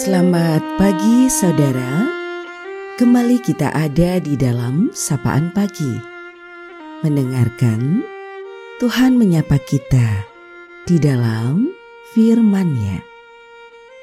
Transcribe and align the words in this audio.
Selamat 0.00 0.64
pagi 0.80 1.28
saudara. 1.28 2.08
Kembali 2.96 3.36
kita 3.36 3.68
ada 3.68 4.16
di 4.16 4.32
dalam 4.32 4.88
sapaan 4.96 5.52
pagi. 5.52 5.92
Mendengarkan 7.04 8.00
Tuhan 8.80 9.20
menyapa 9.20 9.60
kita 9.60 10.24
di 10.88 10.96
dalam 10.96 11.68
firman-Nya. 12.16 13.04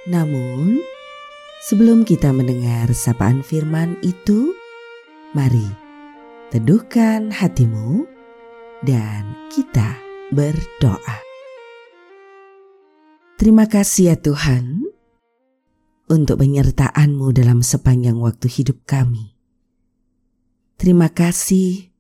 Namun, 0.06 0.78
sebelum 1.66 2.06
kita 2.06 2.30
mendengar 2.30 2.94
sapaan 2.94 3.42
firman 3.42 3.98
itu, 4.06 4.54
mari 5.34 5.66
teduhkan 6.54 7.34
hatimu 7.34 8.06
dan 8.86 9.34
kita 9.50 9.98
berdoa. 10.30 11.26
Terima 13.42 13.66
kasih 13.66 14.14
ya 14.14 14.16
Tuhan 14.22 14.94
untuk 16.08 16.40
penyertaan-Mu 16.40 17.36
dalam 17.36 17.60
sepanjang 17.60 18.20
waktu 18.20 18.48
hidup 18.48 18.88
kami. 18.88 19.36
Terima 20.80 21.12
kasih 21.12 21.92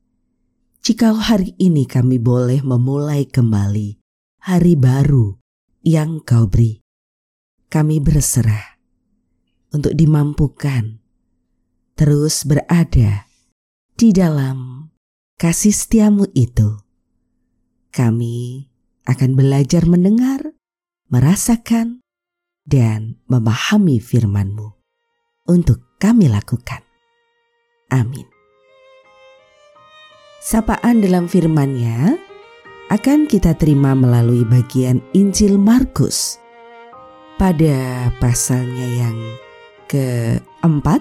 jika 0.79 1.11
hari 1.11 1.51
ini 1.59 1.83
kami 1.83 2.15
boleh 2.15 2.63
memulai 2.63 3.27
kembali 3.27 3.99
hari 4.47 4.79
baru 4.79 5.35
yang 5.83 6.23
Kau 6.23 6.47
beri. 6.47 6.79
Kami 7.67 7.99
berserah 7.99 8.79
untuk 9.75 9.91
dimampukan 9.91 11.03
terus 11.99 12.47
berada 12.47 13.27
di 13.97 14.15
dalam 14.15 14.87
kasih 15.35 15.75
setiamu 15.75 16.31
itu. 16.31 16.79
Kami 17.91 18.69
akan 19.09 19.31
belajar 19.35 19.83
mendengar, 19.89 20.55
merasakan, 21.11 21.99
dan 22.67 23.15
memahami 23.31 24.03
firman-Mu 24.03 24.67
untuk 25.47 25.79
kami 25.97 26.27
lakukan. 26.27 26.83
Amin. 27.87 28.27
Sapaan 30.43 30.99
dalam 30.99 31.31
firman-Nya 31.31 32.19
akan 32.91 33.27
kita 33.27 33.55
terima 33.55 33.95
melalui 33.95 34.43
bagian 34.43 34.99
Injil 35.15 35.55
Markus 35.55 36.35
pada 37.39 38.11
pasalnya 38.19 39.07
yang 39.07 39.17
keempat 39.87 40.99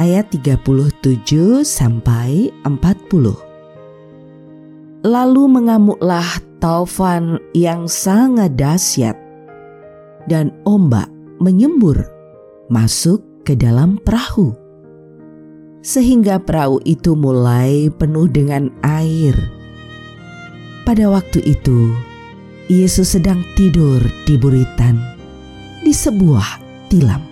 ayat 0.00 0.32
37 0.32 1.64
sampai 1.64 2.52
40. 2.64 5.04
Lalu 5.06 5.42
mengamuklah 5.48 6.26
taufan 6.60 7.38
yang 7.56 7.88
sangat 7.88 8.56
dahsyat 8.56 9.25
dan 10.26 10.54
ombak 10.66 11.06
menyembur 11.38 11.98
masuk 12.66 13.22
ke 13.46 13.54
dalam 13.54 13.98
perahu. 14.02 14.54
Sehingga 15.86 16.42
perahu 16.42 16.82
itu 16.82 17.14
mulai 17.14 17.86
penuh 17.94 18.26
dengan 18.26 18.74
air. 18.82 19.38
Pada 20.82 21.06
waktu 21.06 21.42
itu, 21.46 21.94
Yesus 22.66 23.14
sedang 23.14 23.46
tidur 23.54 24.02
di 24.26 24.34
buritan 24.34 24.98
di 25.86 25.94
sebuah 25.94 26.58
tilam. 26.90 27.22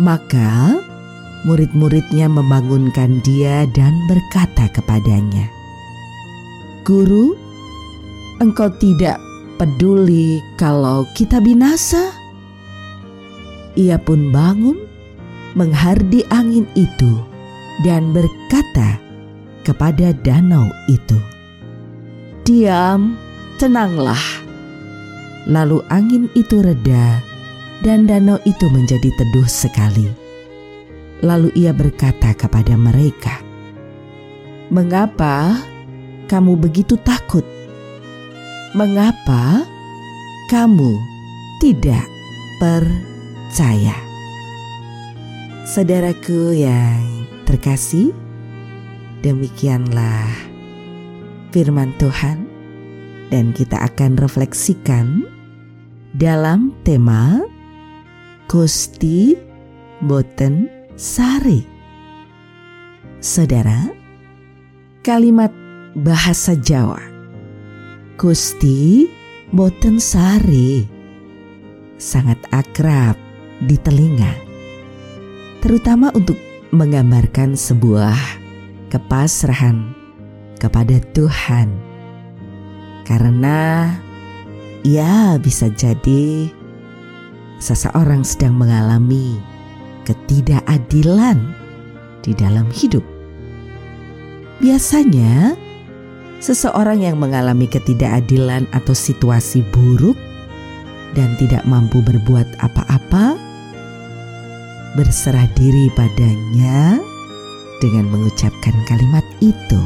Maka 0.00 0.80
murid-muridnya 1.44 2.32
membangunkan 2.32 3.20
dia 3.20 3.68
dan 3.76 3.92
berkata 4.08 4.72
kepadanya, 4.72 5.52
"Guru, 6.88 7.36
engkau 8.40 8.72
tidak 8.80 9.20
peduli 9.58 10.38
kalau 10.54 11.02
kita 11.18 11.42
binasa. 11.42 12.14
Ia 13.74 13.98
pun 13.98 14.30
bangun, 14.30 14.78
menghardi 15.58 16.22
angin 16.30 16.64
itu, 16.78 17.18
dan 17.82 18.14
berkata 18.14 19.02
kepada 19.66 20.14
danau 20.22 20.64
itu, 20.86 21.18
"Diam, 22.46 23.18
tenanglah." 23.58 24.22
Lalu 25.50 25.82
angin 25.90 26.30
itu 26.38 26.62
reda, 26.62 27.18
dan 27.82 28.06
danau 28.06 28.38
itu 28.46 28.66
menjadi 28.70 29.10
teduh 29.10 29.48
sekali. 29.50 30.06
Lalu 31.18 31.50
ia 31.58 31.74
berkata 31.74 32.30
kepada 32.30 32.78
mereka, 32.78 33.42
"Mengapa 34.70 35.58
kamu 36.30 36.54
begitu 36.54 36.94
takut?" 37.02 37.57
Mengapa 38.76 39.64
kamu 40.52 41.00
tidak 41.64 42.04
percaya? 42.60 43.96
Saudaraku 45.64 46.52
yang 46.52 47.28
terkasih, 47.48 48.12
demikianlah 49.24 50.28
firman 51.52 51.96
Tuhan, 51.96 52.44
dan 53.32 53.56
kita 53.56 53.76
akan 53.88 54.20
refleksikan 54.20 55.24
dalam 56.16 56.72
tema 56.84 57.44
Gusti 58.48 59.36
Boten 60.04 60.68
Sari. 60.96 61.64
Saudara, 63.20 63.92
kalimat 65.04 65.52
bahasa 65.96 66.56
Jawa 66.56 67.07
Gusti 68.18 69.06
boten 69.54 70.02
sari 70.02 70.82
sangat 72.02 72.34
akrab 72.50 73.14
di 73.62 73.78
telinga. 73.78 74.34
Terutama 75.62 76.10
untuk 76.10 76.34
menggambarkan 76.74 77.54
sebuah 77.54 78.18
kepasrahan 78.90 79.94
kepada 80.58 80.98
Tuhan. 81.14 81.70
Karena 83.06 83.94
ya 84.82 85.38
bisa 85.38 85.70
jadi 85.70 86.50
seseorang 87.62 88.26
sedang 88.26 88.58
mengalami 88.58 89.38
ketidakadilan 90.02 91.38
di 92.26 92.34
dalam 92.34 92.66
hidup. 92.74 93.06
Biasanya 94.58 95.67
seseorang 96.38 97.02
yang 97.02 97.18
mengalami 97.18 97.66
ketidakadilan 97.66 98.66
atau 98.70 98.94
situasi 98.94 99.62
buruk 99.74 100.18
dan 101.18 101.34
tidak 101.38 101.66
mampu 101.66 101.98
berbuat 102.02 102.46
apa-apa, 102.62 103.34
berserah 104.94 105.46
diri 105.58 105.90
padanya 105.94 106.98
dengan 107.82 108.10
mengucapkan 108.10 108.74
kalimat 108.86 109.24
itu. 109.42 109.82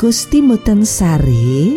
Gusti 0.00 0.40
Muten 0.40 0.80
Sari 0.80 1.76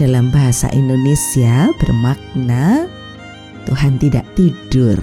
dalam 0.00 0.32
bahasa 0.32 0.72
Indonesia 0.72 1.68
bermakna 1.76 2.88
Tuhan 3.68 4.00
tidak 4.00 4.24
tidur. 4.32 4.96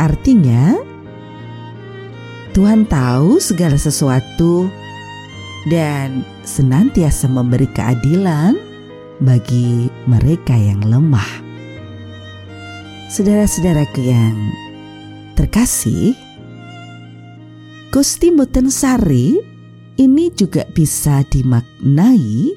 Artinya, 0.00 0.80
Tuhan 2.50 2.82
tahu 2.90 3.38
segala 3.38 3.78
sesuatu 3.78 4.66
dan 5.70 6.26
senantiasa 6.42 7.30
memberi 7.30 7.70
keadilan 7.70 8.58
bagi 9.22 9.86
mereka 10.10 10.58
yang 10.58 10.82
lemah. 10.82 11.46
Saudara-saudaraku 13.06 14.02
yang 14.02 14.34
terkasih, 15.38 16.18
Gusti 17.94 18.34
Mutensari 18.34 19.38
ini 19.94 20.34
juga 20.34 20.66
bisa 20.74 21.22
dimaknai 21.30 22.50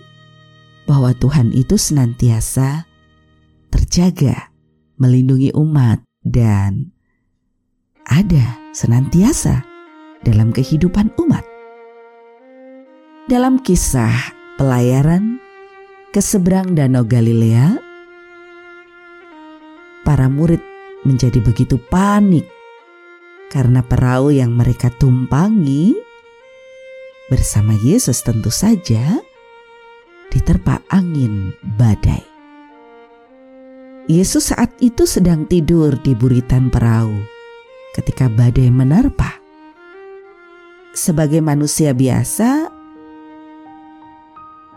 bahwa 0.90 1.14
Tuhan 1.14 1.54
itu 1.54 1.78
senantiasa 1.78 2.90
terjaga, 3.70 4.50
melindungi 4.98 5.54
umat 5.54 6.02
dan 6.26 6.90
ada 8.10 8.58
senantiasa 8.74 9.73
dalam 10.24 10.56
kehidupan 10.56 11.12
umat. 11.20 11.44
Dalam 13.28 13.60
kisah 13.60 14.34
pelayaran 14.60 15.40
ke 16.12 16.20
seberang 16.20 16.76
Danau 16.76 17.08
Galilea, 17.08 17.80
para 20.04 20.28
murid 20.28 20.60
menjadi 21.08 21.40
begitu 21.40 21.80
panik 21.92 22.48
karena 23.52 23.84
perahu 23.84 24.32
yang 24.32 24.56
mereka 24.56 24.92
tumpangi 24.92 25.96
bersama 27.32 27.76
Yesus 27.80 28.20
tentu 28.24 28.52
saja 28.52 29.20
diterpa 30.32 30.84
angin 30.92 31.56
badai. 31.80 32.24
Yesus 34.12 34.52
saat 34.52 34.76
itu 34.84 35.08
sedang 35.08 35.48
tidur 35.48 35.96
di 36.04 36.12
buritan 36.12 36.68
perahu 36.68 37.24
ketika 37.96 38.28
badai 38.28 38.68
menerpa 38.68 39.43
sebagai 40.94 41.42
manusia 41.42 41.92
biasa, 41.92 42.70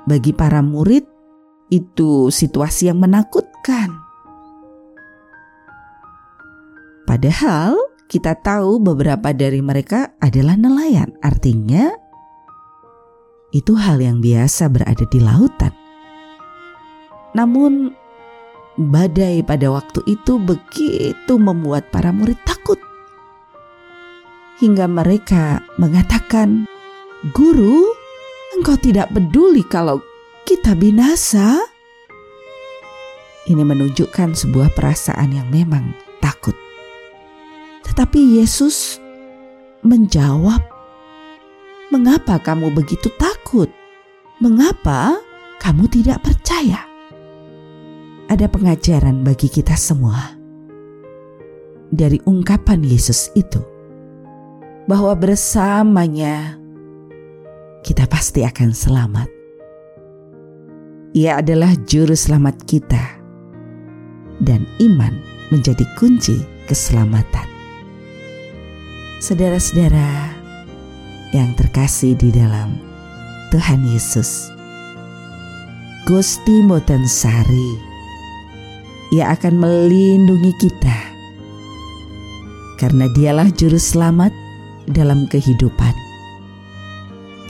bagi 0.08 0.32
para 0.32 0.64
murid 0.64 1.04
itu 1.68 2.32
situasi 2.32 2.88
yang 2.88 2.98
menakutkan. 3.04 3.92
Padahal 7.06 7.76
kita 8.10 8.34
tahu 8.38 8.82
beberapa 8.82 9.30
dari 9.30 9.62
mereka 9.62 10.16
adalah 10.18 10.58
nelayan, 10.58 11.14
artinya 11.22 11.92
itu 13.54 13.76
hal 13.78 14.02
yang 14.02 14.18
biasa 14.18 14.66
berada 14.72 15.06
di 15.06 15.20
lautan. 15.22 15.70
Namun, 17.36 17.92
badai 18.78 19.44
pada 19.44 19.68
waktu 19.70 20.00
itu 20.08 20.40
begitu 20.40 21.34
membuat 21.36 21.92
para 21.92 22.10
murid 22.10 22.38
takut. 22.48 22.80
Hingga 24.56 24.88
mereka 24.88 25.60
mengatakan, 25.76 26.64
"Guru, 27.36 27.92
engkau 28.56 28.76
tidak 28.80 29.12
peduli 29.12 29.60
kalau 29.68 30.00
kita 30.48 30.72
binasa?" 30.72 31.60
Ini 33.46 33.62
menunjukkan 33.62 34.34
sebuah 34.34 34.74
perasaan 34.74 35.36
yang 35.36 35.48
memang 35.52 35.94
takut. 36.18 36.56
Tetapi 37.84 38.40
Yesus 38.40 38.98
menjawab, 39.86 40.64
"Mengapa 41.94 42.40
kamu 42.42 42.74
begitu 42.74 43.12
takut? 43.20 43.70
Mengapa 44.40 45.20
kamu 45.60 45.86
tidak 45.92 46.24
percaya?" 46.24 46.96
ada 48.26 48.46
pengajaran 48.50 49.22
bagi 49.22 49.46
kita 49.46 49.78
semua 49.78 50.34
dari 51.94 52.18
ungkapan 52.26 52.82
Yesus 52.82 53.30
itu, 53.38 53.62
bahwa 54.86 55.12
bersamanya 55.18 56.54
kita 57.82 58.06
pasti 58.06 58.46
akan 58.46 58.70
selamat. 58.70 59.28
Ia 61.14 61.42
adalah 61.42 61.74
juru 61.86 62.14
selamat 62.14 62.66
kita, 62.66 63.04
dan 64.42 64.66
iman 64.82 65.14
menjadi 65.50 65.82
kunci 65.98 66.38
keselamatan. 66.70 67.46
Saudara-saudara 69.22 70.34
yang 71.34 71.56
terkasih 71.58 72.14
di 72.14 72.30
dalam 72.30 72.78
Tuhan 73.50 73.86
Yesus, 73.90 74.50
Gusti 76.06 76.62
Motensari 76.62 77.96
ia 79.14 79.32
akan 79.34 79.54
melindungi 79.56 80.52
kita. 80.58 80.98
Karena 82.76 83.08
dialah 83.16 83.48
juru 83.56 83.80
selamat 83.80 84.45
dalam 84.90 85.26
kehidupan. 85.30 85.94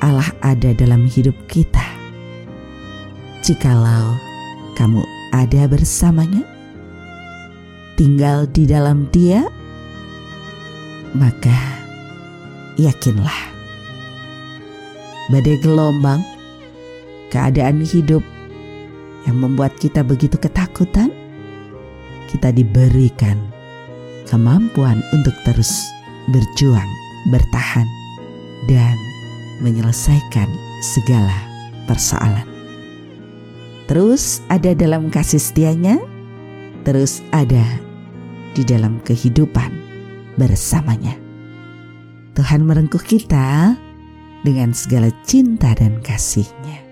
Allah 0.05 0.29
ada 0.44 0.77
dalam 0.77 1.09
hidup 1.09 1.37
kita. 1.49 1.85
Jikalau 3.41 4.17
kamu 4.77 5.00
ada 5.33 5.69
bersamanya, 5.71 6.44
tinggal 7.97 8.44
di 8.50 8.69
dalam 8.69 9.09
Dia, 9.09 9.47
maka 11.17 11.56
yakinlah 12.77 13.41
badai 15.33 15.59
gelombang, 15.59 16.23
keadaan 17.33 17.83
hidup 17.83 18.23
yang 19.27 19.43
membuat 19.43 19.75
kita 19.81 20.06
begitu 20.06 20.38
ketakutan, 20.38 21.11
kita 22.31 22.55
diberikan 22.55 23.38
kemampuan 24.31 25.03
untuk 25.15 25.35
terus 25.43 25.83
berjuang, 26.31 26.91
bertahan, 27.31 27.87
dan 28.70 28.96
menyelesaikan 29.62 30.49
segala 30.82 31.34
persoalan. 31.87 32.46
Terus 33.87 34.43
ada 34.50 34.75
dalam 34.75 35.08
kasih 35.14 35.38
setianya, 35.38 36.02
terus 36.82 37.23
ada 37.31 37.62
di 38.58 38.67
dalam 38.67 38.99
kehidupan 39.06 39.70
bersamanya. 40.34 41.14
Tuhan 42.37 42.67
merengkuh 42.67 43.00
kita 43.00 43.78
dengan 44.44 44.75
segala 44.76 45.08
cinta 45.25 45.73
dan 45.73 46.02
kasihnya. 46.05 46.84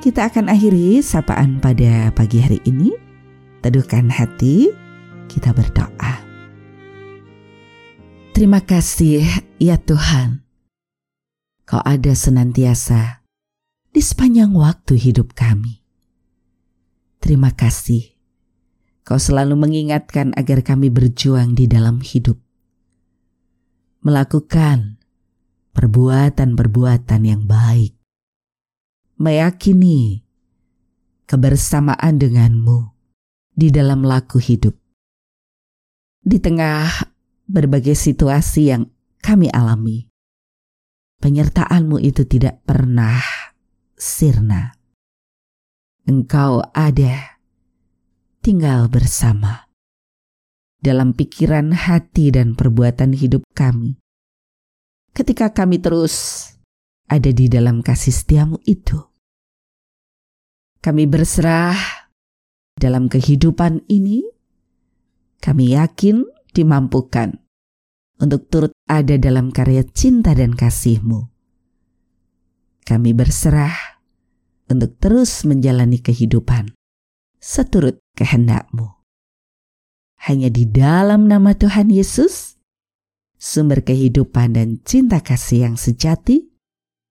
Kita 0.00 0.32
akan 0.32 0.48
akhiri 0.48 1.04
sapaan 1.04 1.60
pada 1.60 2.08
pagi 2.16 2.40
hari 2.40 2.62
ini 2.64 2.94
teduhkan 3.60 4.08
hati, 4.08 4.72
kita 5.28 5.52
berdoa. 5.52 6.09
Terima 8.40 8.64
kasih 8.64 9.20
ya 9.60 9.76
Tuhan, 9.76 10.40
Kau 11.68 11.84
ada 11.84 12.08
senantiasa 12.16 13.20
di 13.92 14.00
sepanjang 14.00 14.56
waktu 14.56 14.96
hidup 14.96 15.36
kami. 15.36 15.84
Terima 17.20 17.52
kasih, 17.52 18.16
Kau 19.04 19.20
selalu 19.20 19.60
mengingatkan 19.60 20.32
agar 20.40 20.64
kami 20.64 20.88
berjuang 20.88 21.52
di 21.52 21.68
dalam 21.68 22.00
hidup. 22.00 22.40
Melakukan 24.08 24.96
perbuatan-perbuatan 25.76 27.20
yang 27.20 27.44
baik. 27.44 27.92
Meyakini 29.20 30.24
kebersamaan 31.28 32.16
denganmu 32.16 32.88
di 33.52 33.68
dalam 33.68 34.00
laku 34.00 34.40
hidup. 34.40 34.80
Di 36.24 36.40
tengah 36.40 37.09
berbagai 37.50 37.98
situasi 37.98 38.70
yang 38.70 38.86
kami 39.18 39.50
alami, 39.50 40.06
penyertaanmu 41.18 41.98
itu 41.98 42.22
tidak 42.24 42.62
pernah 42.62 43.18
sirna. 43.98 44.72
Engkau 46.06 46.64
ada, 46.72 47.42
tinggal 48.40 48.88
bersama 48.88 49.68
dalam 50.80 51.12
pikiran, 51.12 51.76
hati, 51.76 52.32
dan 52.32 52.56
perbuatan 52.56 53.12
hidup 53.12 53.44
kami. 53.52 54.00
Ketika 55.12 55.52
kami 55.52 55.82
terus 55.82 56.46
ada 57.10 57.28
di 57.28 57.50
dalam 57.52 57.84
kasih 57.84 58.14
setiamu 58.14 58.56
itu, 58.64 58.96
kami 60.80 61.04
berserah 61.04 61.76
dalam 62.80 63.12
kehidupan 63.12 63.84
ini, 63.92 64.24
kami 65.44 65.76
yakin 65.76 66.24
dimampukan 66.56 67.39
untuk 68.20 68.46
turut 68.52 68.72
ada 68.86 69.16
dalam 69.16 69.50
karya 69.50 69.82
cinta 69.82 70.36
dan 70.36 70.52
kasih-Mu. 70.52 71.26
Kami 72.84 73.10
berserah 73.16 74.00
untuk 74.70 74.94
terus 75.00 75.42
menjalani 75.48 75.98
kehidupan 75.98 76.70
seturut 77.40 77.98
kehendak-Mu. 78.14 78.86
Hanya 80.28 80.52
di 80.52 80.68
dalam 80.68 81.26
nama 81.26 81.56
Tuhan 81.56 81.88
Yesus, 81.88 82.60
sumber 83.40 83.80
kehidupan 83.80 84.52
dan 84.52 84.84
cinta 84.84 85.24
kasih 85.24 85.72
yang 85.72 85.76
sejati, 85.80 86.52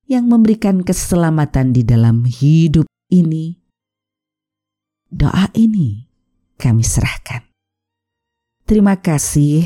yang 0.06 0.30
memberikan 0.30 0.86
keselamatan 0.86 1.74
di 1.74 1.82
dalam 1.82 2.22
hidup 2.30 2.86
ini, 3.10 3.58
Doa 5.10 5.50
ini 5.58 6.06
kami 6.62 6.86
serahkan. 6.86 7.42
Terima 8.70 9.01
kasih, 9.01 9.66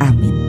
Amén. 0.00 0.45